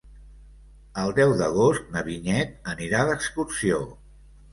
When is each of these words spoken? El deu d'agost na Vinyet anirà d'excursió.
El 1.01 1.11
deu 1.19 1.33
d'agost 1.41 1.91
na 1.95 2.03
Vinyet 2.07 2.55
anirà 2.73 3.03
d'excursió. 3.11 3.79